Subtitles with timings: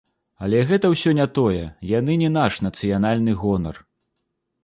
[0.45, 3.75] Але гэта ўсё не тое, яны не наш нацыянальны гонар.